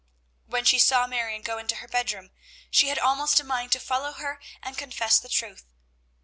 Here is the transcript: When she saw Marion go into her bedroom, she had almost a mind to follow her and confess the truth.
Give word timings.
When 0.47 0.65
she 0.65 0.79
saw 0.79 1.05
Marion 1.05 1.43
go 1.43 1.59
into 1.59 1.75
her 1.75 1.87
bedroom, 1.87 2.31
she 2.71 2.87
had 2.87 2.97
almost 2.97 3.39
a 3.39 3.43
mind 3.43 3.71
to 3.73 3.79
follow 3.79 4.13
her 4.13 4.39
and 4.63 4.75
confess 4.75 5.19
the 5.19 5.29
truth. 5.29 5.63